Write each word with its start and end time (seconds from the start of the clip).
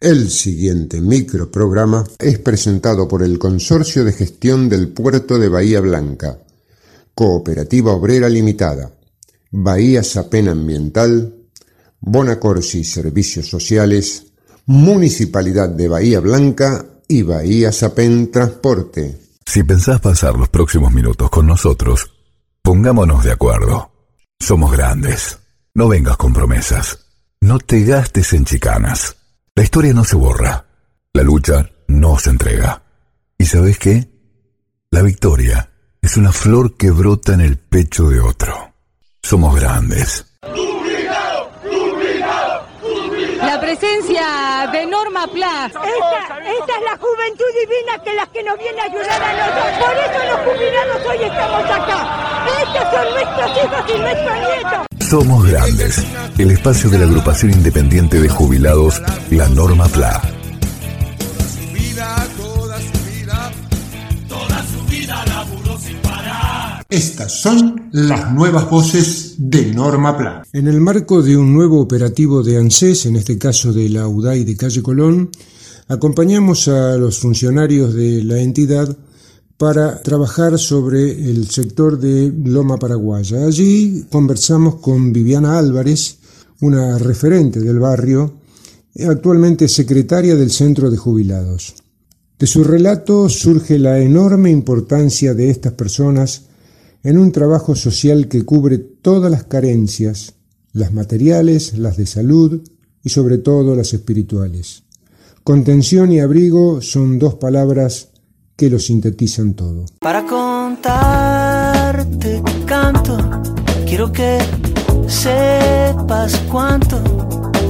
El 0.00 0.30
siguiente 0.30 0.98
microprograma 0.98 2.06
es 2.18 2.38
presentado 2.38 3.06
por 3.06 3.22
el 3.22 3.38
Consorcio 3.38 4.02
de 4.02 4.14
Gestión 4.14 4.66
del 4.70 4.88
Puerto 4.88 5.38
de 5.38 5.50
Bahía 5.50 5.80
Blanca, 5.80 6.38
Cooperativa 7.14 7.92
Obrera 7.92 8.30
Limitada, 8.30 8.90
Bahía 9.50 10.02
Sapen 10.02 10.48
Ambiental, 10.48 11.34
Bonacorsi 12.00 12.82
Servicios 12.82 13.46
Sociales, 13.48 14.24
Municipalidad 14.64 15.68
de 15.68 15.88
Bahía 15.88 16.20
Blanca 16.20 16.86
y 17.06 17.20
Bahía 17.20 17.70
Sapen 17.70 18.30
Transporte. 18.30 19.20
Si 19.44 19.62
pensás 19.64 20.00
pasar 20.00 20.34
los 20.34 20.48
próximos 20.48 20.94
minutos 20.94 21.28
con 21.28 21.46
nosotros, 21.46 22.10
pongámonos 22.62 23.22
de 23.22 23.32
acuerdo. 23.32 23.92
Somos 24.38 24.72
grandes. 24.72 25.40
No 25.74 25.88
vengas 25.88 26.16
con 26.16 26.32
promesas. 26.32 27.00
No 27.42 27.58
te 27.58 27.84
gastes 27.84 28.32
en 28.32 28.46
chicanas. 28.46 29.19
La 29.54 29.62
historia 29.62 29.92
no 29.92 30.04
se 30.04 30.16
borra. 30.16 30.64
La 31.12 31.22
lucha 31.22 31.68
no 31.88 32.18
se 32.18 32.30
entrega. 32.30 32.82
¿Y 33.36 33.46
sabes 33.46 33.78
qué? 33.78 34.08
La 34.90 35.02
victoria 35.02 35.70
es 36.00 36.16
una 36.16 36.32
flor 36.32 36.76
que 36.76 36.90
brota 36.90 37.34
en 37.34 37.40
el 37.40 37.58
pecho 37.58 38.08
de 38.08 38.20
otro. 38.20 38.72
Somos 39.22 39.54
grandes. 39.56 40.26
La 43.38 43.60
presencia 43.60 44.68
de 44.72 44.86
Norma 44.86 45.26
Plas. 45.26 45.72
Esta, 45.72 46.38
esta 46.38 46.76
es 46.76 46.82
la 46.84 46.96
juventud 46.96 47.44
divina 47.60 48.02
que 48.04 48.14
las 48.14 48.28
que 48.28 48.42
nos 48.42 48.58
viene 48.58 48.80
a 48.80 48.84
ayudar 48.84 49.22
a 49.22 49.32
nosotros. 49.32 49.78
Por 49.78 49.96
eso 49.96 50.24
los 50.30 50.40
jubilados 50.46 51.06
hoy 51.06 51.24
estamos 51.24 51.64
acá. 51.64 52.46
Estos 52.62 52.94
son 52.94 53.10
nuestros 53.14 53.50
hijos 53.64 53.84
y 53.94 53.98
nuestros 53.98 54.38
nietos. 54.38 54.89
Somos 55.10 55.44
Grandes, 55.44 56.06
el 56.38 56.52
espacio 56.52 56.88
de 56.88 56.96
la 56.96 57.04
agrupación 57.04 57.50
independiente 57.50 58.20
de 58.20 58.28
jubilados, 58.28 59.02
la 59.32 59.48
Norma 59.48 59.88
PLA. 59.88 60.22
Estas 66.88 67.40
son 67.40 67.88
las 67.90 68.32
nuevas 68.32 68.70
voces 68.70 69.34
de 69.38 69.74
Norma 69.74 70.16
Pla. 70.16 70.44
En 70.52 70.68
el 70.68 70.80
marco 70.80 71.22
de 71.22 71.36
un 71.36 71.52
nuevo 71.52 71.80
operativo 71.80 72.44
de 72.44 72.58
ANSES, 72.58 73.06
en 73.06 73.16
este 73.16 73.36
caso 73.36 73.72
de 73.72 73.88
la 73.88 74.06
UDAI 74.06 74.44
de 74.44 74.56
Calle 74.56 74.80
Colón, 74.80 75.32
acompañamos 75.88 76.68
a 76.68 76.96
los 76.96 77.18
funcionarios 77.18 77.94
de 77.94 78.22
la 78.22 78.38
entidad 78.38 78.96
para 79.60 80.00
trabajar 80.00 80.58
sobre 80.58 81.10
el 81.10 81.50
sector 81.50 81.98
de 81.98 82.32
Loma 82.44 82.78
Paraguaya. 82.78 83.44
Allí 83.44 84.06
conversamos 84.10 84.76
con 84.76 85.12
Viviana 85.12 85.58
Álvarez, 85.58 86.16
una 86.62 86.96
referente 86.96 87.60
del 87.60 87.78
barrio, 87.78 88.36
actualmente 89.06 89.68
secretaria 89.68 90.34
del 90.34 90.50
Centro 90.50 90.90
de 90.90 90.96
Jubilados. 90.96 91.74
De 92.38 92.46
su 92.46 92.64
relato 92.64 93.28
surge 93.28 93.78
la 93.78 93.98
enorme 93.98 94.50
importancia 94.50 95.34
de 95.34 95.50
estas 95.50 95.74
personas 95.74 96.44
en 97.02 97.18
un 97.18 97.30
trabajo 97.30 97.76
social 97.76 98.28
que 98.28 98.46
cubre 98.46 98.78
todas 98.78 99.30
las 99.30 99.44
carencias, 99.44 100.36
las 100.72 100.94
materiales, 100.94 101.76
las 101.76 101.98
de 101.98 102.06
salud 102.06 102.62
y 103.04 103.10
sobre 103.10 103.36
todo 103.36 103.76
las 103.76 103.92
espirituales. 103.92 104.84
Contención 105.44 106.12
y 106.12 106.20
abrigo 106.20 106.80
son 106.80 107.18
dos 107.18 107.34
palabras 107.34 108.09
que 108.60 108.68
lo 108.68 108.78
sintetizan 108.78 109.54
todo. 109.54 109.86
Para 110.00 110.26
contarte 110.26 112.42
canto, 112.66 113.16
quiero 113.86 114.12
que 114.12 114.36
sepas 115.06 116.38
cuánto 116.52 117.00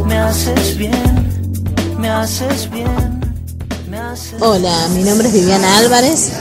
me 0.08 0.18
haces 0.18 0.76
bien, 0.76 1.14
me 2.00 2.08
haces 2.08 2.68
bien. 2.72 3.20
Me 3.88 3.98
haces 3.98 4.42
Hola, 4.42 4.88
mi 4.92 5.04
nombre 5.04 5.28
es 5.28 5.34
Viviana 5.34 5.78
Álvarez, 5.78 6.32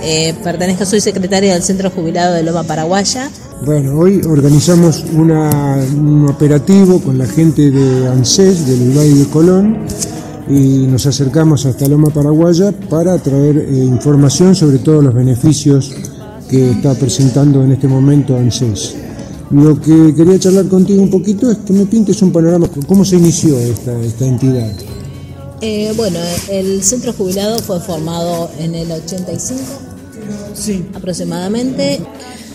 eh, 0.00 0.32
pertenezco, 0.44 0.84
soy 0.86 1.00
secretaria 1.00 1.54
del 1.54 1.64
Centro 1.64 1.90
Jubilado 1.90 2.34
de 2.34 2.44
Loma 2.44 2.62
Paraguaya. 2.62 3.28
Bueno, 3.66 3.98
hoy 3.98 4.20
organizamos 4.24 5.02
una- 5.12 5.74
un 5.96 6.28
operativo 6.28 7.00
con 7.00 7.18
la 7.18 7.26
gente 7.26 7.72
de 7.72 8.06
ANSES, 8.08 8.64
del 8.64 8.82
Uruguay 8.90 9.12
de 9.14 9.26
Colón, 9.26 9.78
y 10.48 10.86
nos 10.86 11.06
acercamos 11.06 11.66
hasta 11.66 11.88
Loma 11.88 12.10
Paraguaya 12.10 12.72
para 12.90 13.18
traer 13.18 13.58
eh, 13.58 13.84
información 13.84 14.54
sobre 14.54 14.78
todos 14.78 15.02
los 15.02 15.14
beneficios 15.14 15.92
que 16.48 16.72
está 16.72 16.94
presentando 16.94 17.62
en 17.62 17.72
este 17.72 17.88
momento 17.88 18.36
ANSES. 18.36 18.96
Lo 19.50 19.80
que 19.80 20.14
quería 20.14 20.38
charlar 20.38 20.66
contigo 20.66 21.02
un 21.02 21.10
poquito 21.10 21.50
es 21.50 21.58
que 21.58 21.72
me 21.72 21.86
pintes 21.86 22.20
un 22.22 22.32
panorama, 22.32 22.68
cómo 22.86 23.04
se 23.04 23.16
inició 23.16 23.58
esta, 23.58 23.98
esta 24.00 24.26
entidad. 24.26 24.72
Eh, 25.60 25.92
bueno, 25.96 26.18
el 26.50 26.82
Centro 26.82 27.12
Jubilado 27.12 27.58
fue 27.60 27.78
formado 27.80 28.50
en 28.58 28.74
el 28.74 28.90
85 28.90 29.60
aproximadamente. 30.94 32.00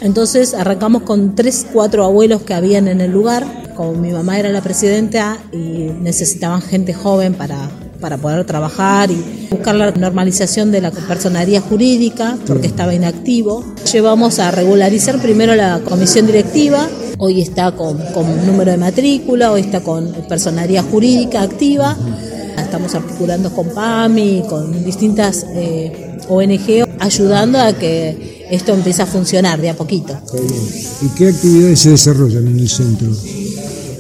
Entonces 0.02 0.54
arrancamos 0.54 1.04
con 1.04 1.36
tres, 1.36 1.66
cuatro 1.72 2.06
abuelos 2.06 2.42
que 2.42 2.54
habían 2.54 2.88
en 2.88 3.02
el 3.02 3.12
lugar. 3.12 3.67
Como 3.78 3.94
mi 3.94 4.12
mamá 4.12 4.40
era 4.40 4.50
la 4.50 4.62
presidenta 4.62 5.38
y 5.54 5.92
necesitaban 6.02 6.64
gente 6.64 6.96
joven 6.96 7.36
para, 7.36 7.70
para 8.02 8.18
poder 8.18 8.44
trabajar 8.44 9.12
y 9.12 9.48
buscar 9.52 9.76
la 9.76 9.92
normalización 9.92 10.72
de 10.72 10.82
la 10.82 10.90
personería 10.90 11.62
jurídica 11.62 12.40
porque 12.48 12.66
estaba 12.66 12.96
inactivo. 12.96 13.64
Llevamos 13.94 14.40
a 14.40 14.50
regularizar 14.50 15.22
primero 15.22 15.54
la 15.54 15.80
comisión 15.82 16.26
directiva. 16.26 16.90
Hoy 17.20 17.40
está 17.40 17.72
con, 17.74 18.00
con 18.16 18.48
número 18.48 18.72
de 18.72 18.78
matrícula, 18.78 19.52
hoy 19.52 19.62
está 19.62 19.82
con 19.82 20.12
personería 20.28 20.82
jurídica 20.82 21.44
activa. 21.44 21.96
Estamos 22.58 22.96
articulando 22.96 23.52
con 23.54 23.70
PAMI, 23.70 24.46
con 24.50 24.84
distintas 24.84 25.46
eh, 25.54 26.18
ONG, 26.28 26.84
ayudando 27.00 27.60
a 27.60 27.74
que 27.74 28.48
esto 28.50 28.74
empiece 28.74 29.04
a 29.04 29.06
funcionar 29.06 29.62
de 29.62 29.70
a 29.70 29.76
poquito. 29.76 30.20
¿Y 31.04 31.10
qué 31.10 31.28
actividades 31.28 31.80
se 31.80 31.92
desarrollan 31.92 32.48
en 32.48 32.60
el 32.60 32.70
centro? 32.70 33.10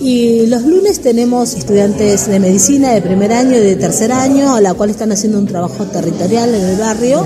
Y 0.09 0.47
los 0.47 0.63
lunes 0.63 1.01
tenemos 1.01 1.53
estudiantes 1.53 2.27
de 2.27 2.39
medicina 2.39 2.93
de 2.93 3.01
primer 3.01 3.33
año 3.33 3.57
y 3.57 3.59
de 3.59 3.75
tercer 3.75 4.13
año, 4.13 4.55
a 4.55 4.61
la 4.61 4.73
cual 4.73 4.89
están 4.89 5.11
haciendo 5.11 5.37
un 5.37 5.47
trabajo 5.47 5.83
territorial 5.83 6.55
en 6.55 6.63
el 6.63 6.77
barrio. 6.77 7.25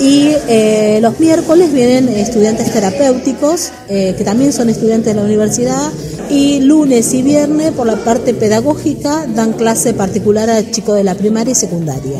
Y 0.00 0.32
eh, 0.48 0.98
los 1.02 1.20
miércoles 1.20 1.72
vienen 1.72 2.08
estudiantes 2.08 2.72
terapéuticos, 2.72 3.70
eh, 3.88 4.14
que 4.16 4.24
también 4.24 4.50
son 4.52 4.70
estudiantes 4.70 5.14
de 5.14 5.20
la 5.20 5.26
universidad. 5.26 5.90
Y 6.30 6.60
lunes 6.60 7.12
y 7.12 7.22
viernes, 7.22 7.72
por 7.72 7.86
la 7.86 7.96
parte 7.96 8.32
pedagógica, 8.32 9.26
dan 9.34 9.52
clase 9.52 9.92
particular 9.92 10.48
a 10.48 10.70
chicos 10.70 10.96
de 10.96 11.04
la 11.04 11.14
primaria 11.14 11.52
y 11.52 11.54
secundaria. 11.54 12.18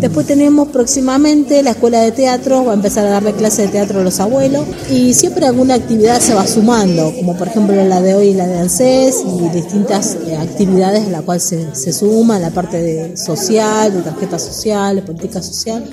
Después 0.00 0.26
tenemos 0.26 0.68
próximamente 0.68 1.62
la 1.62 1.70
escuela 1.70 2.00
de 2.00 2.12
teatro, 2.12 2.64
va 2.64 2.72
a 2.72 2.74
empezar 2.74 3.06
a 3.06 3.10
darle 3.10 3.32
clase 3.34 3.62
de 3.62 3.68
teatro 3.68 4.00
a 4.00 4.02
los 4.02 4.18
abuelos. 4.20 4.64
Y 4.90 5.14
siempre 5.14 5.46
alguna 5.46 5.74
actividad 5.74 6.18
se 6.20 6.34
va 6.34 6.46
sumando, 6.46 7.14
como 7.14 7.36
por 7.36 7.48
ejemplo 7.48 7.84
la 7.84 8.00
de 8.00 8.14
hoy, 8.14 8.34
la 8.34 8.46
de 8.46 8.58
ANSES, 8.58 9.22
y 9.38 9.48
distintas 9.50 10.16
eh, 10.26 10.36
actividades 10.36 11.04
en 11.04 11.12
la 11.12 11.22
cual 11.22 11.40
se, 11.40 11.74
se 11.74 11.92
suma 11.92 12.38
la 12.38 12.50
parte 12.50 12.82
de 12.82 13.16
social, 13.16 13.92
de 13.92 14.00
tarjeta 14.00 14.38
social, 14.38 14.96
de 14.96 15.02
política 15.02 15.42
social. 15.42 15.84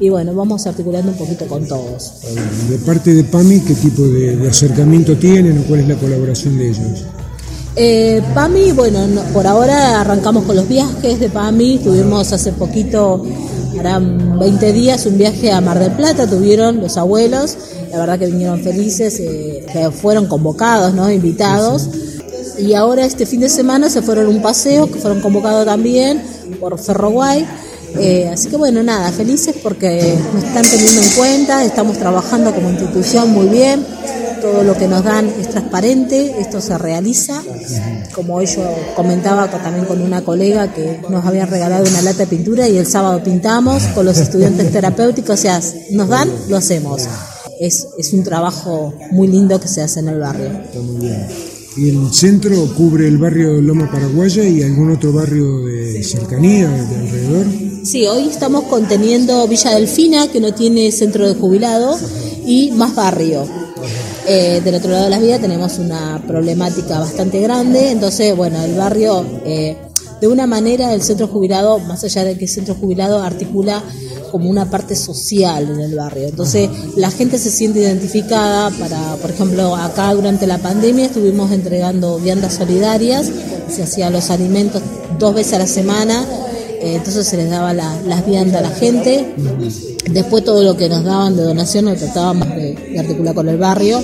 Y 0.00 0.08
bueno, 0.08 0.34
vamos 0.34 0.66
articulando 0.66 1.12
un 1.12 1.18
poquito 1.18 1.46
con 1.46 1.66
todos. 1.68 2.12
De 2.70 2.78
parte 2.78 3.12
de 3.12 3.22
PAMI, 3.24 3.60
¿qué 3.60 3.74
tipo 3.74 4.02
de, 4.02 4.34
de 4.36 4.48
acercamiento 4.48 5.16
tienen 5.16 5.58
o 5.58 5.62
cuál 5.64 5.80
es 5.80 5.88
la 5.88 5.96
colaboración 5.96 6.56
de 6.58 6.68
ellos? 6.70 7.04
Eh, 7.76 8.22
PAMI, 8.34 8.72
bueno, 8.72 9.06
no- 9.06 9.22
por 9.34 9.46
ahora 9.46 10.00
arrancamos 10.00 10.44
con 10.44 10.56
los 10.56 10.66
viajes 10.66 11.20
de 11.20 11.28
PAMI. 11.28 11.78
Tuvimos 11.84 12.32
hace 12.32 12.52
poquito, 12.52 13.24
harán 13.78 14.38
20 14.38 14.72
días, 14.72 15.04
un 15.04 15.18
viaje 15.18 15.52
a 15.52 15.60
Mar 15.60 15.78
del 15.78 15.92
Plata. 15.92 16.26
Tuvieron 16.26 16.80
los 16.80 16.96
abuelos. 16.96 17.56
La 17.92 17.98
verdad 17.98 18.18
que 18.18 18.26
vinieron 18.26 18.60
felices, 18.62 19.20
eh, 19.20 19.66
que 19.70 19.90
fueron 19.90 20.26
convocados, 20.26 20.94
¿no? 20.94 21.10
Invitados. 21.10 21.88
Y 22.58 22.72
ahora 22.74 23.04
este 23.04 23.26
fin 23.26 23.40
de 23.40 23.48
semana 23.50 23.90
se 23.90 24.00
fueron 24.00 24.26
a 24.26 24.28
un 24.30 24.40
paseo, 24.40 24.90
que 24.90 24.98
fueron 24.98 25.20
convocados 25.20 25.66
también 25.66 26.22
por 26.58 26.78
Ferroguay. 26.78 27.46
Eh, 27.98 28.28
así 28.32 28.48
que 28.48 28.56
bueno, 28.56 28.82
nada, 28.82 29.10
felices 29.12 29.56
porque 29.62 30.16
nos 30.34 30.44
están 30.44 30.64
teniendo 30.64 31.02
en 31.02 31.10
cuenta, 31.10 31.64
estamos 31.64 31.98
trabajando 31.98 32.54
como 32.54 32.70
institución 32.70 33.30
muy 33.30 33.48
bien, 33.48 33.84
todo 34.40 34.62
lo 34.62 34.76
que 34.76 34.88
nos 34.88 35.04
dan 35.04 35.26
es 35.26 35.48
transparente, 35.50 36.40
esto 36.40 36.60
se 36.60 36.76
realiza. 36.78 37.42
Como 38.14 38.42
yo 38.42 38.62
comentaba 38.96 39.50
también 39.50 39.84
con 39.84 40.00
una 40.00 40.22
colega 40.22 40.72
que 40.72 41.00
nos 41.08 41.24
habían 41.24 41.48
regalado 41.50 41.84
una 41.88 42.02
lata 42.02 42.18
de 42.18 42.26
pintura 42.26 42.68
y 42.68 42.78
el 42.78 42.86
sábado 42.86 43.22
pintamos 43.22 43.82
con 43.94 44.06
los 44.06 44.18
estudiantes 44.18 44.72
terapéuticos, 44.72 45.38
o 45.38 45.42
sea, 45.42 45.60
nos 45.92 46.08
dan, 46.08 46.30
lo 46.48 46.56
hacemos. 46.56 47.02
Es, 47.60 47.86
es 47.98 48.12
un 48.14 48.24
trabajo 48.24 48.94
muy 49.10 49.28
lindo 49.28 49.60
que 49.60 49.68
se 49.68 49.82
hace 49.82 50.00
en 50.00 50.08
el 50.08 50.18
barrio. 50.18 50.46
Está 50.46 50.80
muy 50.80 51.06
bien. 51.06 51.26
¿Y 51.76 51.88
el 51.90 52.12
centro 52.12 52.56
cubre 52.74 53.06
el 53.06 53.18
barrio 53.18 53.60
Loma 53.60 53.90
Paraguaya 53.90 54.42
y 54.44 54.62
algún 54.62 54.90
otro 54.90 55.12
barrio 55.12 55.64
de 55.66 56.02
cercanía, 56.02 56.68
de 56.68 56.96
alrededor? 56.96 57.69
Sí, 57.90 58.06
hoy 58.06 58.28
estamos 58.28 58.66
conteniendo 58.66 59.48
Villa 59.48 59.72
Delfina, 59.72 60.28
que 60.28 60.38
no 60.38 60.54
tiene 60.54 60.92
centro 60.92 61.26
de 61.26 61.34
jubilado, 61.34 61.98
y 62.46 62.70
más 62.70 62.94
barrio. 62.94 63.44
Eh, 64.28 64.60
del 64.62 64.76
otro 64.76 64.92
lado 64.92 65.04
de 65.06 65.10
las 65.10 65.20
vías 65.20 65.40
tenemos 65.40 65.76
una 65.78 66.22
problemática 66.24 67.00
bastante 67.00 67.40
grande, 67.40 67.90
entonces, 67.90 68.36
bueno, 68.36 68.62
el 68.62 68.76
barrio, 68.76 69.26
eh, 69.44 69.76
de 70.20 70.28
una 70.28 70.46
manera 70.46 70.94
el 70.94 71.02
centro 71.02 71.26
jubilado, 71.26 71.80
más 71.80 72.04
allá 72.04 72.22
de 72.22 72.38
que 72.38 72.44
el 72.44 72.50
centro 72.50 72.76
jubilado 72.76 73.20
articula 73.24 73.82
como 74.30 74.48
una 74.48 74.70
parte 74.70 74.94
social 74.94 75.68
en 75.68 75.80
el 75.80 75.96
barrio. 75.96 76.28
Entonces 76.28 76.70
la 76.94 77.10
gente 77.10 77.38
se 77.38 77.50
siente 77.50 77.80
identificada 77.80 78.70
para, 78.70 79.16
por 79.16 79.32
ejemplo, 79.32 79.74
acá 79.74 80.14
durante 80.14 80.46
la 80.46 80.58
pandemia 80.58 81.06
estuvimos 81.06 81.50
entregando 81.50 82.20
viandas 82.20 82.54
solidarias, 82.54 83.28
se 83.68 83.82
hacían 83.82 84.12
los 84.12 84.30
alimentos 84.30 84.80
dos 85.18 85.34
veces 85.34 85.54
a 85.54 85.58
la 85.58 85.66
semana, 85.66 86.24
eh, 86.80 86.96
entonces 86.96 87.26
se 87.26 87.36
les 87.36 87.50
daba 87.50 87.74
las 87.74 88.26
viandas 88.26 88.56
a 88.56 88.62
la 88.62 88.70
gente. 88.70 89.34
Después 90.10 90.44
todo 90.44 90.62
lo 90.62 90.76
que 90.76 90.88
nos 90.88 91.04
daban 91.04 91.36
de 91.36 91.42
donación 91.42 91.84
lo 91.84 91.94
tratábamos 91.94 92.48
de, 92.48 92.96
articular 92.98 93.34
con 93.34 93.48
el 93.48 93.58
barrio, 93.58 94.02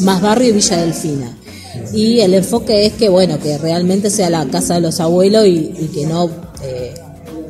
más 0.00 0.20
barrio 0.20 0.50
y 0.50 0.52
Villa 0.52 0.76
Delfina. 0.76 1.38
Y 1.92 2.20
el 2.20 2.34
enfoque 2.34 2.86
es 2.86 2.92
que, 2.92 3.08
bueno, 3.08 3.38
que 3.38 3.56
realmente 3.58 4.10
sea 4.10 4.28
la 4.28 4.46
casa 4.46 4.74
de 4.74 4.80
los 4.82 5.00
abuelos 5.00 5.46
y, 5.46 5.90
que 5.92 6.06
no 6.06 6.30
eh, 6.62 6.94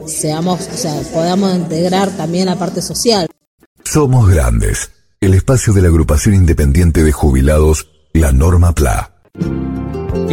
seamos, 0.06 0.60
o 0.72 0.76
sea, 0.76 0.94
podamos 1.12 1.54
integrar 1.54 2.10
también 2.10 2.46
la 2.46 2.56
parte 2.56 2.82
social. 2.82 3.26
Somos 3.84 4.30
Grandes, 4.30 4.90
el 5.20 5.34
espacio 5.34 5.72
de 5.72 5.82
la 5.82 5.88
agrupación 5.88 6.34
independiente 6.34 7.02
de 7.02 7.12
jubilados, 7.12 7.88
la 8.12 8.32
Norma 8.32 8.74
PLA. 8.74 9.10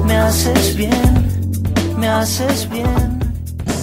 Me 0.07 0.17
haces 0.17 0.77
bien 0.77 1.23
me 2.03 2.09
haces 2.09 2.69
bien. 2.69 2.87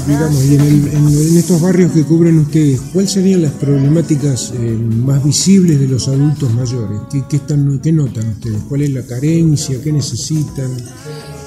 Digamos, 0.05 0.43
y 0.43 0.55
en, 0.55 1.37
estos 1.37 1.61
barrios 1.61 1.93
que 1.93 2.03
cubren 2.03 2.39
ustedes, 2.39 2.81
¿cuáles 2.91 3.11
serían 3.11 3.43
las 3.43 3.53
problemáticas 3.53 4.51
eh, 4.55 4.77
más 4.77 5.23
visibles 5.23 5.79
de 5.79 5.87
los 5.87 6.09
adultos 6.09 6.53
mayores? 6.53 6.99
¿Qué, 7.29 7.37
están, 7.37 7.79
¿Qué 7.79 7.93
notan 7.93 8.27
ustedes? 8.27 8.61
¿Cuál 8.67 8.81
es 8.81 8.89
la 8.89 9.03
carencia? 9.03 9.79
¿Qué 9.81 9.93
necesitan? 9.93 10.69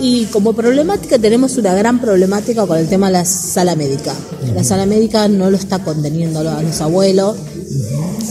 Y 0.02 0.24
como 0.26 0.52
problemática 0.52 1.16
tenemos 1.16 1.56
una 1.58 1.74
gran 1.74 2.00
problemática 2.00 2.66
con 2.66 2.76
el 2.76 2.88
tema 2.88 3.06
de 3.06 3.12
la 3.12 3.24
sala 3.24 3.76
médica. 3.76 4.12
La 4.52 4.64
sala 4.64 4.84
médica 4.84 5.28
no 5.28 5.48
lo 5.48 5.56
está 5.56 5.78
conteniendo 5.78 6.40
a 6.40 6.60
los 6.60 6.80
abuelos, 6.80 7.36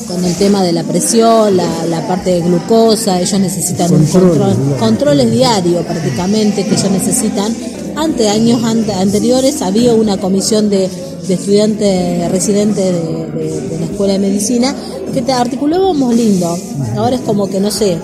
con 0.06 0.26
el 0.26 0.36
tema 0.36 0.64
de 0.64 0.74
la 0.74 0.84
presión, 0.84 1.56
la, 1.56 2.08
parte 2.10 2.32
de 2.32 2.42
glucosa, 2.42 3.22
ellos 3.22 3.40
necesitan 3.40 3.94
un 3.94 4.06
control, 4.06 4.56
controles 4.80 5.32
diarios 5.32 5.86
prácticamente 5.86 6.66
que 6.66 6.76
ellos 6.76 6.92
necesitan. 6.92 7.56
Ante 7.96 8.28
años 8.28 8.62
anteriores 8.64 9.62
había 9.62 9.94
una 9.94 10.18
comisión 10.18 10.70
de, 10.70 10.90
estudiantes 11.30 12.30
residentes 12.30 12.84
de, 12.84 13.78
la 13.80 13.86
Escuela 13.86 14.14
de 14.14 14.20
Medicina 14.20 14.76
que 15.14 15.22
te 15.22 15.32
articulábamos 15.32 16.14
lindo. 16.14 16.58
Ahora 16.98 17.16
es 17.16 17.22
como 17.22 17.50
que, 17.50 17.62
no 17.62 17.72
sé, 17.72 17.98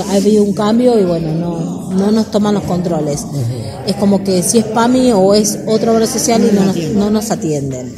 ha, 0.00 0.14
habido 0.14 0.42
un 0.42 0.52
cambio 0.52 0.98
y 0.98 1.04
bueno, 1.04 1.32
no, 1.34 1.90
no 1.90 2.10
nos 2.10 2.30
toman 2.30 2.54
los 2.54 2.64
controles. 2.64 3.26
Es 3.86 3.96
como 3.96 4.22
que 4.22 4.42
si 4.42 4.58
es 4.58 4.64
PAMI 4.64 5.12
o 5.12 5.34
es 5.34 5.58
otra 5.66 5.92
obra 5.92 6.06
social 6.06 6.42
y 6.50 6.54
no 6.54 6.64
nos, 6.64 6.76
no 6.76 7.10
nos 7.10 7.30
atienden. 7.30 7.94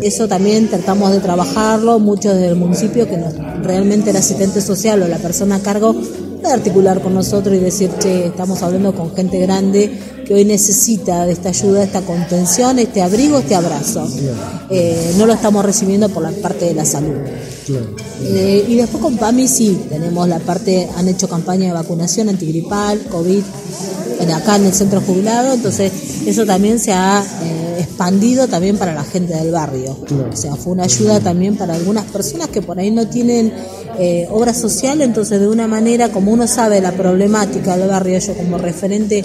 Eso 0.00 0.28
también 0.28 0.68
tratamos 0.68 1.12
de 1.12 1.20
trabajarlo, 1.20 1.98
muchos 1.98 2.36
del 2.36 2.56
municipio 2.56 3.08
que 3.08 3.16
realmente 3.62 4.10
el 4.10 4.16
asistente 4.16 4.60
social 4.60 5.02
o 5.02 5.08
la 5.08 5.18
persona 5.18 5.56
a 5.56 5.60
cargo 5.60 5.94
de 5.94 6.48
articular 6.48 7.00
con 7.00 7.14
nosotros 7.14 7.54
y 7.54 7.58
decir, 7.58 7.90
che, 7.98 8.26
estamos 8.26 8.62
hablando 8.62 8.94
con 8.94 9.14
gente 9.14 9.38
grande 9.40 10.19
que 10.30 10.34
hoy 10.34 10.44
necesita 10.44 11.26
de 11.26 11.32
esta 11.32 11.48
ayuda, 11.48 11.82
esta 11.82 12.02
contención, 12.02 12.78
este 12.78 13.02
abrigo, 13.02 13.38
este 13.38 13.56
abrazo. 13.56 14.08
Eh, 14.70 15.14
no 15.18 15.26
lo 15.26 15.32
estamos 15.32 15.64
recibiendo 15.64 16.08
por 16.08 16.22
la 16.22 16.30
parte 16.30 16.66
de 16.66 16.74
la 16.74 16.84
salud. 16.84 17.16
Eh, 18.22 18.64
y 18.68 18.76
después 18.76 19.02
con 19.02 19.16
PAMI 19.16 19.48
sí, 19.48 19.86
tenemos 19.88 20.28
la 20.28 20.38
parte, 20.38 20.88
han 20.96 21.08
hecho 21.08 21.28
campaña 21.28 21.66
de 21.66 21.72
vacunación 21.72 22.28
antigripal, 22.28 23.00
COVID, 23.10 23.42
en, 24.20 24.30
acá 24.30 24.54
en 24.54 24.66
el 24.66 24.72
centro 24.72 25.00
jubilado, 25.00 25.54
entonces 25.54 25.90
eso 26.24 26.46
también 26.46 26.78
se 26.78 26.92
ha 26.92 27.24
eh, 27.42 27.80
expandido 27.80 28.46
también 28.46 28.76
para 28.76 28.94
la 28.94 29.02
gente 29.02 29.34
del 29.34 29.50
barrio. 29.50 29.98
O 30.32 30.36
sea, 30.36 30.54
fue 30.54 30.74
una 30.74 30.84
ayuda 30.84 31.18
también 31.18 31.56
para 31.56 31.74
algunas 31.74 32.04
personas 32.04 32.46
que 32.50 32.62
por 32.62 32.78
ahí 32.78 32.92
no 32.92 33.08
tienen 33.08 33.52
eh, 33.98 34.28
obra 34.30 34.54
social, 34.54 35.02
entonces 35.02 35.40
de 35.40 35.48
una 35.48 35.66
manera, 35.66 36.10
como 36.10 36.30
uno 36.30 36.46
sabe 36.46 36.80
la 36.80 36.92
problemática 36.92 37.76
del 37.76 37.88
barrio, 37.88 38.16
yo 38.20 38.34
como 38.34 38.58
referente 38.58 39.24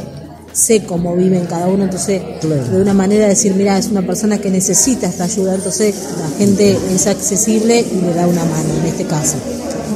sé 0.55 0.83
cómo 0.85 1.15
viven 1.15 1.45
cada 1.45 1.67
uno, 1.67 1.83
entonces 1.83 2.21
de 2.41 2.81
una 2.81 2.93
manera 2.93 3.27
decir, 3.27 3.53
mira, 3.55 3.77
es 3.77 3.87
una 3.87 4.01
persona 4.01 4.37
que 4.37 4.49
necesita 4.49 5.07
esta 5.07 5.25
ayuda, 5.25 5.55
entonces 5.55 5.93
la 6.17 6.37
gente 6.37 6.77
es 6.93 7.07
accesible 7.07 7.79
y 7.79 8.01
le 8.01 8.13
da 8.13 8.25
una 8.25 8.43
mano 8.45 8.69
en 8.81 8.85
este 8.85 9.03
caso. 9.05 9.35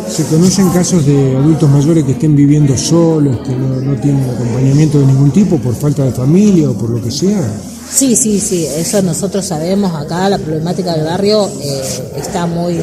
¿Se 0.09 0.23
conocen 0.25 0.69
casos 0.69 1.05
de 1.05 1.37
adultos 1.37 1.69
mayores 1.69 2.03
que 2.03 2.11
estén 2.11 2.35
viviendo 2.35 2.75
solos, 2.77 3.37
que 3.47 3.55
no, 3.55 3.95
tienen 4.01 4.27
acompañamiento 4.29 4.99
de 4.99 5.05
ningún 5.05 5.31
tipo 5.31 5.57
por 5.57 5.75
falta 5.75 6.03
de 6.03 6.11
familia 6.11 6.69
o 6.69 6.73
por 6.73 6.89
lo 6.89 7.01
que 7.01 7.11
sea? 7.11 7.41
Sí, 7.89 8.15
sí, 8.15 8.39
sí, 8.39 8.65
eso 8.65 9.01
nosotros 9.01 9.45
sabemos 9.45 9.93
acá, 9.95 10.27
la 10.29 10.37
problemática 10.37 10.95
del 10.95 11.05
barrio 11.05 11.47
eh, 11.61 11.81
está 12.17 12.45
muy, 12.47 12.79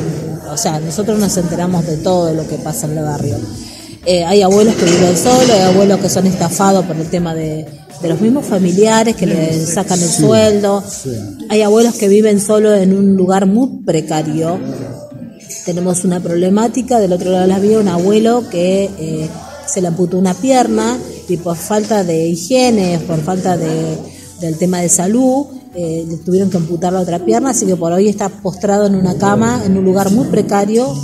o 0.51 0.57
sea, 0.57 0.81
nosotros 0.81 1.19
nos 1.19 1.37
enteramos 1.37 1.87
de 1.87 1.99
todo 1.99 2.33
lo 2.33 2.47
que 2.49 2.57
pasa 2.57 2.87
en 2.87 2.99
el 2.99 3.05
barrio. 3.05 3.37
Eh, 4.09 4.25
hay 4.25 4.41
abuelos 4.41 4.77
que 4.77 4.85
viven 4.85 5.17
solos, 5.17 5.51
hay 5.51 5.63
abuelos 5.63 5.99
que 5.99 6.09
son 6.09 6.29
estafados 6.29 6.85
por 6.87 6.95
el 6.95 7.09
tema 7.09 7.35
de, 7.35 7.67
los 8.07 8.21
mismos 8.21 8.47
familiares 8.47 9.17
que 9.17 9.27
le 9.27 9.67
sacan 9.67 10.01
el 10.01 10.09
sueldo, 10.09 10.85
hay 11.49 11.63
abuelos 11.63 11.97
que 11.97 12.07
viven 12.07 12.39
solo 12.39 12.73
en 12.73 12.97
un 12.97 13.17
lugar 13.17 13.47
muy 13.47 13.83
precario. 13.85 14.61
Tenemos 15.65 16.05
una 16.05 16.21
problemática, 16.21 17.01
del 17.01 17.13
otro 17.13 17.33
lado 17.33 17.43
de 17.43 17.49
la 17.49 17.59
vía 17.59 17.81
un 17.81 17.89
abuelo 17.89 18.45
que 18.49 18.89
eh, 18.97 19.29
se 19.67 19.81
le 19.81 19.89
amputó 19.89 20.19
una 20.19 20.35
pierna 20.35 20.97
y 21.29 21.37
por 21.39 21.57
falta 21.57 22.05
de 22.05 22.29
higiene, 22.29 23.01
por 23.09 23.21
falta 23.23 23.57
de, 23.57 23.99
del 24.41 24.57
tema 24.57 24.83
de 24.83 24.89
salud, 24.89 25.47
eh, 25.75 26.07
tuvieron 26.25 26.49
que 26.49 26.59
amputar 26.59 26.93
la 26.93 27.01
otra 27.01 27.25
pierna, 27.25 27.51
así 27.51 27.67
que 27.67 27.75
por 27.75 27.91
hoy 27.91 28.09
está 28.09 28.29
postrado 28.29 28.87
en 28.87 28.95
una 28.95 29.19
cama, 29.19 29.63
en 29.65 29.77
un 29.77 29.85
lugar 29.85 30.13
muy 30.13 30.29
precario, 30.29 30.95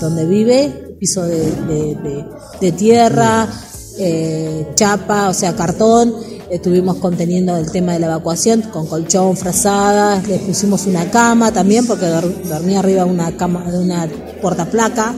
donde 0.00 0.26
vive, 0.26 0.81
piso 1.02 1.24
de, 1.24 2.72
tierra, 2.78 3.48
eh, 3.98 4.68
chapa, 4.76 5.30
o 5.30 5.34
sea, 5.34 5.56
cartón. 5.56 6.14
Estuvimos 6.48 6.98
conteniendo 6.98 7.56
el 7.56 7.72
tema 7.72 7.94
de 7.94 7.98
la 7.98 8.06
evacuación 8.06 8.62
con 8.62 8.86
colchón, 8.86 9.36
frazadas, 9.36 10.28
le 10.28 10.38
pusimos 10.38 10.86
una 10.86 11.10
cama 11.10 11.50
también 11.50 11.88
porque 11.88 12.06
dormía 12.06 12.78
arriba 12.78 13.04
de 13.04 13.10
una 13.10 13.36
cama 13.36 13.68
de 13.68 13.78
una 13.78 14.08
portaplaca. 14.40 15.16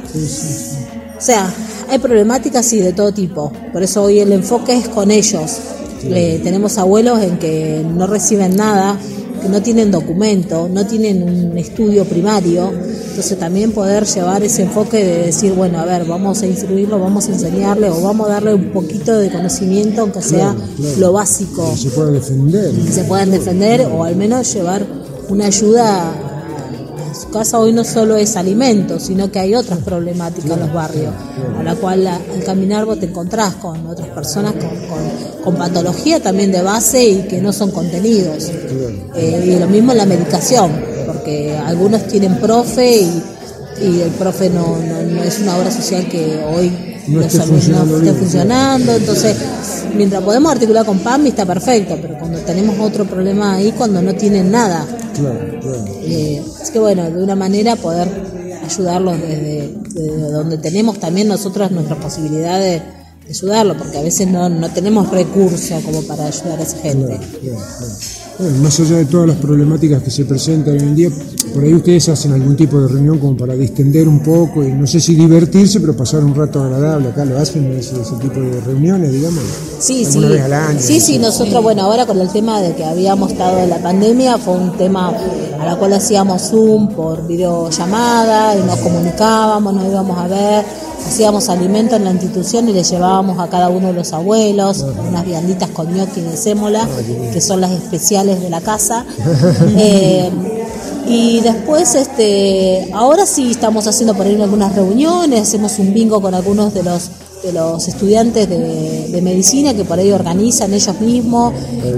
O 1.19 1.21
sea, 1.21 1.53
hay 1.91 1.99
problemáticas 1.99 2.65
sí 2.65 2.81
de 2.81 2.95
todo 2.95 3.13
tipo, 3.13 3.53
por 3.71 3.83
eso 3.83 4.05
hoy 4.05 4.21
el 4.21 4.33
enfoque 4.33 4.79
es 4.79 4.89
con 4.89 5.11
ellos. 5.11 5.59
Eh, 6.05 6.41
tenemos 6.43 6.79
abuelos 6.79 7.21
en 7.21 7.39
que 7.39 7.85
no 7.87 8.07
reciben 8.07 8.57
nada, 8.57 8.99
que 9.43 9.51
no 9.51 9.61
tienen 9.61 9.91
documento, 9.91 10.67
no 10.67 10.87
tienen 10.87 11.23
un 11.23 11.59
estudio 11.59 12.07
primario, 12.07 12.73
entonces 13.15 13.39
también 13.39 13.71
poder 13.71 14.07
llevar 14.07 14.43
ese 14.43 14.63
enfoque 14.63 14.97
de 14.97 15.27
decir, 15.27 15.53
bueno, 15.53 15.79
a 15.79 15.85
ver, 15.85 16.05
vamos 16.05 16.43
a 16.43 16.49
instruirlo, 16.49 16.99
vamos 16.99 17.29
a 17.29 17.33
enseñarle 17.33 17.89
o 17.89 18.01
vamos 18.01 18.27
a 18.27 18.33
darle 18.33 18.55
un 18.55 18.73
poquito 18.73 19.17
de 19.17 19.31
conocimiento, 19.31 20.01
aunque 20.01 20.21
sea 20.21 20.53
lo 20.99 21.13
básico. 21.13 21.71
Que 21.71 21.77
se 21.77 21.91
pueda 21.91 22.11
defender. 22.11 22.73
Que 22.73 22.91
se 22.91 23.05
puedan 23.05 23.31
defender 23.31 23.89
o 23.93 24.03
al 24.03 24.17
menos 24.17 24.53
llevar 24.53 24.85
una 25.29 25.47
ayuda 25.47 26.13
su 27.15 27.31
casa 27.31 27.61
hoy 27.61 27.73
no 27.73 27.85
solo 27.85 28.17
es 28.17 28.35
alimento, 28.35 28.99
sino 28.99 29.31
que 29.31 29.39
hay 29.39 29.55
otras 29.55 29.79
problemáticas 29.79 30.51
en 30.51 30.59
los 30.59 30.73
barrios, 30.73 31.15
a 31.57 31.63
la 31.63 31.77
cual 31.77 32.05
al 32.09 32.43
caminar 32.45 32.85
vos 32.85 32.99
te 32.99 33.07
encontrás 33.07 33.55
con 33.55 33.87
otras 33.87 34.09
personas 34.09 34.55
con, 34.55 35.45
con, 35.45 35.55
patología 35.55 36.21
también 36.21 36.51
de 36.51 36.63
base 36.63 37.05
y 37.05 37.23
que 37.29 37.41
no 37.41 37.53
son 37.53 37.71
contenidos. 37.71 38.51
Eh, 39.15 39.55
y 39.55 39.61
lo 39.61 39.69
mismo 39.69 39.93
en 39.93 39.99
la 39.99 40.07
medicación, 40.07 40.73
porque 41.25 41.57
algunos 41.57 42.07
tienen 42.07 42.39
profe 42.39 43.01
y, 43.81 44.01
el 44.03 44.11
profe 44.11 44.51
no, 44.51 44.77
no, 44.77 45.23
es 45.23 45.41
una 45.41 45.57
obra 45.57 45.71
social 45.71 46.07
que 46.07 46.39
hoy 46.47 46.71
no 47.09 47.23
esté, 47.23 47.41
funcionando, 47.41 48.15
funcionando, 48.15 48.93
entonces 48.95 49.37
mientras 49.97 50.23
podemos 50.23 50.53
articular 50.53 50.85
con 50.85 50.99
PAMI 50.99 51.31
está 51.31 51.47
perfecto, 51.47 51.97
pero 52.01 52.19
cuando 52.19 52.39
tenemos 52.41 52.79
otro 52.79 53.07
problema 53.07 53.55
ahí, 53.55 53.73
cuando 53.73 54.03
no 54.03 54.15
tienen 54.15 54.51
nada. 54.51 54.87
Claro, 55.15 55.61
claro. 55.61 55.85
Eh, 56.03 56.43
es 56.63 56.71
que 56.71 56.79
bueno, 56.79 57.11
de 57.11 57.23
una 57.23 57.35
manera 57.35 57.75
poder 57.77 58.09
ayudarlos 58.63 59.19
desde, 59.21 59.73
donde 60.31 60.59
tenemos 60.59 61.01
también 61.01 61.29
nosotros 61.29 61.71
nuestras 61.71 61.99
posibilidades 62.01 62.83
de 63.25 63.31
ayudarlo, 63.31 63.79
porque 63.79 63.97
a 63.97 64.03
veces 64.03 64.29
no, 64.29 64.51
no 64.51 64.71
tenemos 64.71 65.11
recursos 65.11 65.83
como 65.85 66.03
para 66.03 66.27
ayudar 66.27 66.61
a 66.61 66.63
esa 66.63 66.77
gente. 66.77 67.19
Bueno, 68.39 68.59
más 68.63 68.81
allá 68.81 68.97
de 68.97 69.05
todas 69.05 69.29
las 69.29 69.37
problemáticas 69.37 70.03
que 70.03 70.11
se 70.11 70.25
presentan 70.25 70.75
hoy 70.75 70.81
en 70.81 70.95
día, 70.97 71.11
por 71.55 71.63
ahí 71.63 71.73
ustedes 71.73 72.09
hacen 72.09 72.33
algún 72.33 72.57
tipo 72.57 72.81
de 72.81 72.89
reunión 72.89 73.19
como 73.19 73.37
para 73.37 73.55
distender 73.55 74.09
un 74.09 74.21
poco 74.25 74.65
y 74.65 74.73
no 74.73 74.89
sé 74.89 74.99
si 74.99 75.15
divertirse, 75.15 75.79
pero 75.79 75.97
pasar 75.97 76.25
un 76.25 76.35
rato 76.35 76.61
agradable. 76.61 77.11
Acá 77.11 77.25
lo 77.25 77.39
hacen 77.39 77.71
ese, 77.73 78.01
ese 78.01 78.17
tipo 78.17 78.41
de 78.41 78.61
reuniones, 78.61 79.13
digamos. 79.13 79.43
Sí, 79.79 80.05
sí. 80.05 80.19
Vez 80.19 80.43
al 80.43 80.53
año, 80.53 80.81
sí, 80.81 81.01
sí, 81.01 81.19
nosotros, 81.19 81.63
bueno, 81.63 81.83
ahora 81.83 82.07
con 82.07 82.21
el 82.21 82.29
tema 82.29 82.61
de 82.61 82.75
que 82.75 82.85
habíamos 82.85 83.31
estado 83.31 83.59
en 83.59 83.71
la 83.71 83.79
pandemia, 83.79 84.37
fue 84.39 84.55
un 84.55 84.73
tema 84.77 85.13
a 85.61 85.65
la 85.65 85.77
cual 85.77 85.93
hacíamos 85.93 86.43
Zoom 86.51 86.89
por 86.89 87.25
videollamada 87.29 88.57
y 88.59 88.63
nos 88.65 88.81
comunicábamos, 88.81 89.75
nos 89.75 89.87
íbamos 89.87 90.19
a 90.19 90.27
ver 90.27 90.65
hacíamos 91.07 91.49
alimento 91.49 91.97
en 91.97 92.05
la 92.05 92.11
institución 92.11 92.69
y 92.69 92.73
le 92.73 92.83
llevábamos 92.83 93.39
a 93.39 93.49
cada 93.49 93.69
uno 93.69 93.89
de 93.89 93.93
los 93.95 94.13
abuelos 94.13 94.85
unas 95.09 95.25
vianditas 95.25 95.71
con 95.71 95.93
gnocchi 95.93 96.21
de 96.21 96.37
sémola, 96.37 96.89
que 97.33 97.41
son 97.41 97.61
las 97.61 97.73
especiales 97.73 98.41
de 98.41 98.51
la 98.51 98.61
casa. 98.61 99.05
Eh, 99.77 100.31
y 101.07 101.41
después, 101.41 101.95
este, 101.95 102.91
ahora 102.95 103.27
sí 103.27 103.51
estamos 103.51 103.87
haciendo 103.87 104.15
por 104.15 104.27
ahí 104.27 104.41
algunas 104.41 104.75
reuniones, 104.75 105.43
hacemos 105.43 105.79
un 105.79 105.93
bingo 105.93 106.21
con 106.21 106.35
algunos 106.35 106.73
de 106.73 106.83
los 106.83 107.11
de 107.45 107.53
los 107.53 107.87
estudiantes 107.89 108.49
de, 108.49 109.21
medicina 109.23 109.75
que 109.75 109.85
por 109.85 109.99
ahí 109.99 110.11
organizan 110.13 110.73
ellos 110.73 111.01
mismos. 111.01 111.53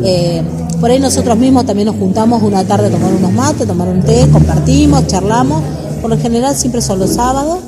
Eh, 0.04 0.42
por 0.80 0.90
ahí 0.90 0.98
nosotros 0.98 1.36
mismos 1.38 1.64
también 1.64 1.86
nos 1.86 1.96
juntamos 1.96 2.42
una 2.42 2.64
tarde 2.64 2.88
a 2.88 2.90
tomar 2.90 3.12
unos 3.12 3.32
mates, 3.32 3.66
tomar 3.66 3.88
un 3.88 4.02
té, 4.02 4.26
compartimos, 4.30 5.06
charlamos. 5.06 5.62
Por 6.00 6.10
lo 6.10 6.18
general 6.18 6.56
siempre 6.56 6.82
son 6.82 6.98
los 6.98 7.14
sábados. 7.14 7.58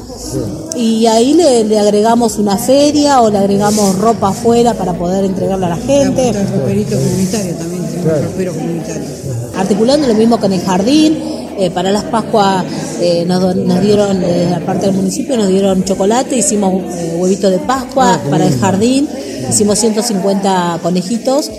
Y 0.76 1.06
ahí 1.06 1.34
le, 1.34 1.78
agregamos 1.78 2.38
una 2.38 2.56
feria 2.56 3.20
o 3.20 3.30
le 3.30 3.38
agregamos 3.38 3.98
ropa 3.98 4.28
afuera 4.28 4.74
para 4.74 4.92
poder 4.92 5.24
entregarle 5.24 5.66
a 5.66 5.70
la 5.70 5.76
gente. 5.76 6.32
comunitario 6.32 7.54
también, 7.54 7.82
ropero 8.24 8.54
comunitario. 8.54 9.08
Articulando 9.56 10.06
lo 10.06 10.14
mismo 10.14 10.38
con 10.38 10.52
el 10.52 10.60
jardín, 10.60 11.18
eh, 11.58 11.72
para 11.72 11.90
las 11.90 12.04
Pascuas 12.04 12.64
eh, 13.00 13.24
nos, 13.26 13.52
dieron, 13.82 14.22
eh, 14.22 14.54
aparte 14.54 14.86
del 14.86 14.94
municipio, 14.94 15.36
nos 15.36 15.48
dieron 15.48 15.82
chocolate, 15.82 16.36
hicimos 16.36 16.84
huevitos 17.16 17.50
de 17.50 17.58
Pascua 17.58 18.14
ah, 18.14 18.20
para 18.30 18.46
el 18.46 18.56
jardín, 18.60 19.08
hicimos 19.48 19.78
150 19.78 20.80
conejitos 20.82 21.50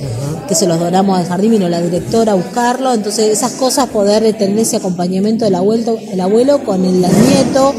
que 0.47 0.55
se 0.55 0.65
los 0.65 0.79
donamos 0.79 1.19
al 1.19 1.27
jardín, 1.27 1.51
vino 1.51 1.69
la 1.69 1.79
directora 1.79 2.31
a 2.31 2.35
buscarlo, 2.35 2.93
entonces 2.93 3.25
esas 3.29 3.51
cosas, 3.53 3.87
poder 3.89 4.33
tener 4.33 4.57
ese 4.57 4.77
acompañamiento 4.77 5.45
del 5.45 5.55
abuelo, 5.55 5.97
el 6.11 6.19
abuelo 6.19 6.63
con 6.63 6.83
el 6.85 7.01
nieto 7.01 7.75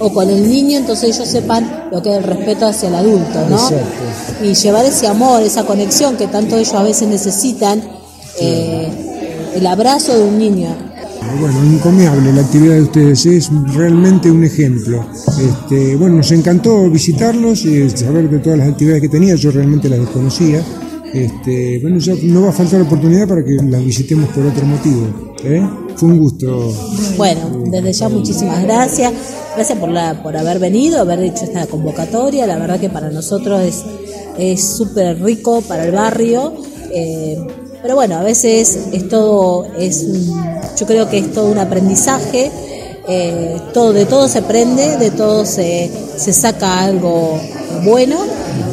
o 0.00 0.12
con 0.12 0.28
el 0.28 0.46
niño, 0.46 0.78
entonces 0.78 1.16
ellos 1.16 1.28
sepan 1.28 1.88
lo 1.90 2.02
que 2.02 2.10
es 2.10 2.18
el 2.18 2.24
respeto 2.24 2.66
hacia 2.66 2.88
el 2.88 2.94
adulto, 2.94 3.46
¿no? 3.48 3.70
Y 4.42 4.54
llevar 4.54 4.84
ese 4.84 5.06
amor, 5.06 5.42
esa 5.42 5.64
conexión 5.64 6.16
que 6.16 6.26
tanto 6.26 6.56
ellos 6.56 6.74
a 6.74 6.82
veces 6.82 7.08
necesitan, 7.08 7.82
eh, 8.38 8.88
el 9.54 9.66
abrazo 9.66 10.16
de 10.16 10.22
un 10.22 10.38
niño. 10.38 10.89
Bueno, 11.38 11.64
incomiable 11.64 12.32
la 12.32 12.40
actividad 12.40 12.74
de 12.74 12.82
ustedes, 12.82 13.26
es 13.26 13.50
realmente 13.74 14.30
un 14.30 14.44
ejemplo. 14.44 15.04
Este, 15.40 15.96
bueno, 15.96 16.16
nos 16.16 16.32
encantó 16.32 16.90
visitarlos 16.90 17.64
y 17.64 17.88
saber 17.90 18.28
de 18.28 18.38
todas 18.38 18.58
las 18.58 18.68
actividades 18.68 19.02
que 19.02 19.08
tenía, 19.08 19.34
yo 19.36 19.50
realmente 19.50 19.88
las 19.88 20.00
desconocía. 20.00 20.62
Este, 21.12 21.80
bueno, 21.80 21.98
ya 21.98 22.14
no 22.22 22.42
va 22.42 22.50
a 22.50 22.52
faltar 22.52 22.82
oportunidad 22.82 23.26
para 23.26 23.44
que 23.44 23.54
las 23.54 23.84
visitemos 23.84 24.28
por 24.30 24.46
otro 24.46 24.64
motivo. 24.64 25.34
¿eh? 25.44 25.66
Fue 25.96 26.08
un 26.08 26.18
gusto. 26.18 26.72
Bueno, 27.16 27.64
desde 27.66 27.92
ya 27.92 28.08
muchísimas 28.08 28.62
gracias. 28.62 29.12
Gracias 29.54 29.78
por, 29.78 29.88
la, 29.88 30.22
por 30.22 30.36
haber 30.36 30.58
venido, 30.58 31.00
haber 31.00 31.20
hecho 31.20 31.44
esta 31.44 31.66
convocatoria. 31.66 32.46
La 32.46 32.58
verdad 32.58 32.78
que 32.80 32.90
para 32.90 33.10
nosotros 33.10 33.84
es 34.38 34.60
súper 34.60 35.20
rico 35.22 35.62
para 35.62 35.84
el 35.84 35.92
barrio. 35.92 36.54
Eh, 36.92 37.38
pero 37.82 37.94
bueno, 37.94 38.16
a 38.16 38.22
veces 38.22 38.78
es 38.92 39.08
todo, 39.08 39.66
es 39.78 40.06
yo 40.78 40.86
creo 40.86 41.08
que 41.08 41.18
es 41.18 41.32
todo 41.32 41.50
un 41.50 41.58
aprendizaje. 41.58 42.50
Eh, 43.08 43.60
todo, 43.74 43.92
de 43.92 44.04
todo 44.04 44.28
se 44.28 44.38
aprende, 44.38 44.96
de 44.98 45.10
todo 45.10 45.44
se, 45.44 45.90
se 46.16 46.32
saca 46.32 46.80
algo 46.80 47.40
bueno 47.82 48.18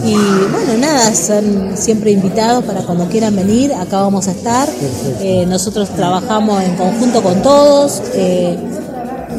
y 0.05 0.13
bueno, 0.13 0.77
nada, 0.79 1.13
son 1.13 1.71
siempre 1.75 2.11
invitados 2.11 2.63
para 2.65 2.81
cuando 2.81 3.07
quieran 3.07 3.35
venir, 3.35 3.73
acá 3.73 4.01
vamos 4.01 4.27
a 4.27 4.31
estar. 4.31 4.69
Eh, 5.21 5.45
nosotros 5.47 5.89
trabajamos 5.89 6.63
en 6.63 6.75
conjunto 6.75 7.21
con 7.21 7.41
todos. 7.41 8.01
Eh, 8.13 8.57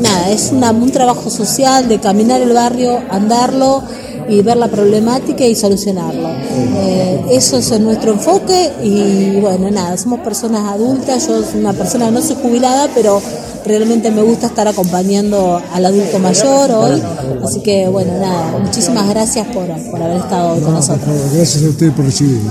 nada, 0.00 0.30
es 0.30 0.52
un 0.52 0.90
trabajo 0.90 1.30
social 1.30 1.88
de 1.88 2.00
caminar 2.00 2.40
el 2.40 2.52
barrio, 2.52 3.00
andarlo 3.10 3.82
y 4.28 4.42
ver 4.42 4.56
la 4.56 4.68
problemática 4.68 5.44
y 5.44 5.54
solucionarlo. 5.54 6.28
Eh, 6.28 7.25
eso 7.30 7.58
es 7.58 7.80
nuestro 7.80 8.12
enfoque 8.12 8.73
y 8.82 9.40
bueno, 9.40 9.70
nada, 9.70 9.97
somos 9.97 10.20
personas 10.20 10.70
adultas, 10.73 11.26
yo 11.26 11.42
soy 11.42 11.61
una 11.61 11.73
persona, 11.73 12.11
no 12.11 12.20
soy 12.20 12.37
jubilada, 12.37 12.88
pero 12.94 13.20
realmente 13.64 14.11
me 14.11 14.23
gusta 14.23 14.47
estar 14.47 14.68
acompañando 14.68 15.61
al 15.73 15.87
adulto 15.87 16.18
mayor 16.18 16.70
hoy, 16.73 17.02
así 17.44 17.61
que 17.62 17.88
bueno, 17.88 18.18
nada, 18.18 18.58
muchísimas 18.58 19.08
gracias 19.08 19.47
por, 19.49 19.66
por 19.90 20.02
haber 20.02 20.18
estado 20.18 20.61
con 20.61 20.75
nosotros. 20.75 21.14
Gracias 21.32 21.64
a 21.64 21.68
ustedes 21.68 21.92
por 21.92 22.04
recibirme. 22.04 22.50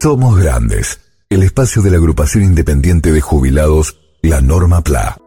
Somos 0.00 0.36
grandes 0.36 0.98
el 1.34 1.42
espacio 1.42 1.82
de 1.82 1.90
la 1.90 1.96
agrupación 1.96 2.44
independiente 2.44 3.10
de 3.10 3.20
jubilados, 3.20 3.98
la 4.22 4.40
Norma 4.40 4.84
PLA. 4.84 5.18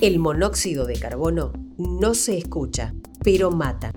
El 0.00 0.18
monóxido 0.18 0.84
de 0.84 0.98
carbono 0.98 1.52
no 1.76 2.14
se 2.14 2.36
escucha, 2.36 2.92
pero 3.22 3.52
mata. 3.52 3.92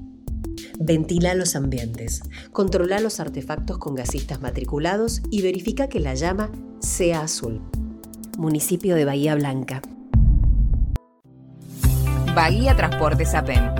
Ventila 0.79 1.33
los 1.33 1.55
ambientes, 1.55 2.21
controla 2.51 2.99
los 2.99 3.19
artefactos 3.19 3.79
con 3.79 3.95
gasistas 3.95 4.39
matriculados 4.39 5.23
y 5.31 5.41
verifica 5.41 5.89
que 5.89 5.99
la 5.99 6.13
llama 6.13 6.51
sea 6.79 7.21
azul. 7.21 7.61
Municipio 8.37 8.93
de 8.95 9.05
Bahía 9.05 9.33
Blanca. 9.33 9.81
Bahía 12.35 12.75
Transporte 12.75 13.25
Sapen. 13.25 13.71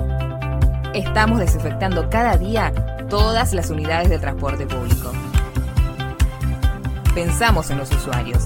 Estamos 0.94 1.38
desinfectando 1.38 2.10
cada 2.10 2.36
día 2.38 2.72
todas 3.08 3.52
las 3.52 3.70
unidades 3.70 4.10
de 4.10 4.18
transporte 4.18 4.66
público 4.66 5.12
pensamos 7.14 7.70
en 7.70 7.78
los 7.78 7.90
usuarios. 7.90 8.44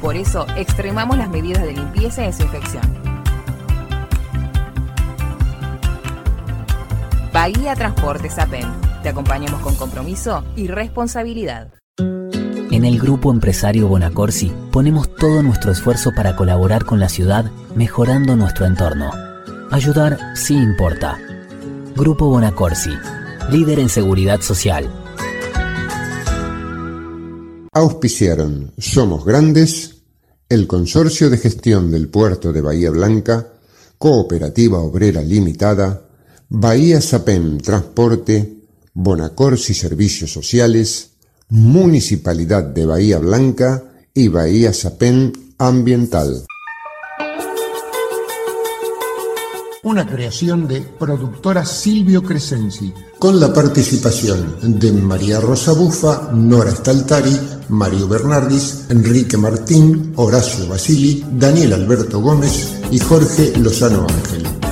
Por 0.00 0.16
eso 0.16 0.46
extremamos 0.56 1.18
las 1.18 1.28
medidas 1.28 1.62
de 1.62 1.72
limpieza 1.72 2.22
y 2.22 2.26
desinfección. 2.26 2.82
Bahía 7.32 7.74
Transporte 7.74 8.30
Sapen. 8.30 8.66
Te 9.02 9.10
acompañamos 9.10 9.60
con 9.60 9.74
compromiso 9.76 10.44
y 10.56 10.66
responsabilidad. 10.68 11.72
En 12.70 12.84
el 12.84 12.98
Grupo 12.98 13.32
Empresario 13.32 13.88
Bonacorsi 13.88 14.52
ponemos 14.72 15.14
todo 15.14 15.42
nuestro 15.42 15.72
esfuerzo 15.72 16.12
para 16.14 16.36
colaborar 16.36 16.84
con 16.84 17.00
la 17.00 17.08
ciudad 17.08 17.50
mejorando 17.74 18.36
nuestro 18.36 18.66
entorno. 18.66 19.10
Ayudar 19.70 20.18
sí 20.34 20.54
importa. 20.54 21.18
Grupo 21.96 22.28
Bonacorsi, 22.28 22.92
líder 23.50 23.80
en 23.80 23.88
seguridad 23.88 24.40
social 24.40 24.88
Auspiciaron 27.78 28.72
Somos 28.76 29.24
Grandes, 29.24 29.98
el 30.48 30.66
Consorcio 30.66 31.30
de 31.30 31.38
Gestión 31.38 31.92
del 31.92 32.08
Puerto 32.08 32.52
de 32.52 32.60
Bahía 32.60 32.90
Blanca, 32.90 33.52
Cooperativa 33.96 34.80
Obrera 34.80 35.22
Limitada, 35.22 36.02
Bahía 36.48 37.00
Sapén 37.00 37.58
Transporte, 37.58 38.64
Bonacorsi 38.94 39.74
Servicios 39.74 40.32
Sociales, 40.32 41.10
Municipalidad 41.50 42.64
de 42.64 42.84
Bahía 42.84 43.20
Blanca 43.20 43.84
y 44.12 44.26
Bahía 44.26 44.72
Sapén 44.72 45.32
Ambiental. 45.58 46.46
Una 49.84 50.04
creación 50.04 50.66
de 50.66 50.80
productora 50.80 51.64
Silvio 51.64 52.24
Crescenzi, 52.24 52.92
con 53.20 53.38
la 53.38 53.52
participación 53.52 54.80
de 54.80 54.90
María 54.90 55.38
Rosa 55.38 55.72
Bufa, 55.74 56.32
Nora 56.32 56.72
Staltari, 56.72 57.57
Mario 57.68 58.08
Bernardis, 58.08 58.86
Enrique 58.88 59.36
Martín, 59.36 60.12
Horacio 60.16 60.66
Basili, 60.68 61.24
Daniel 61.32 61.74
Alberto 61.74 62.20
Gómez 62.20 62.68
y 62.90 62.98
Jorge 62.98 63.52
Lozano 63.58 64.06
Ángel. 64.08 64.67